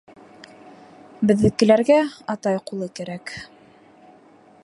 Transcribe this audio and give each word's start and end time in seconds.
Беҙҙекеләргә 1.31 1.99
атай 2.35 2.59
ҡулы 2.71 2.89
кәрәк. 3.01 3.37